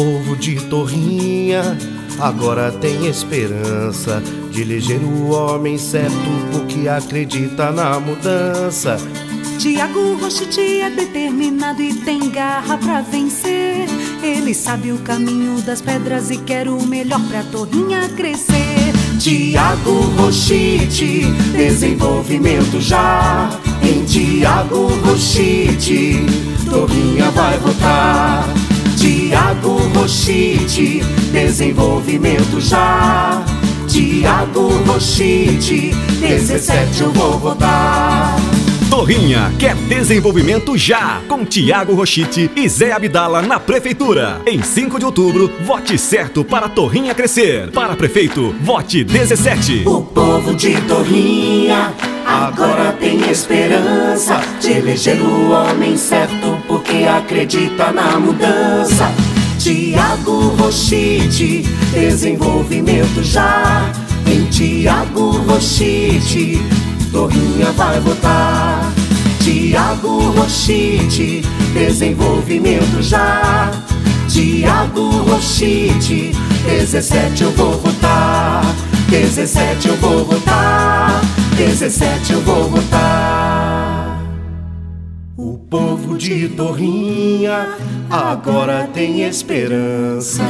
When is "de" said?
0.34-0.56, 4.50-4.62, 44.98-45.04, 50.56-50.78, 54.60-54.72, 86.18-86.48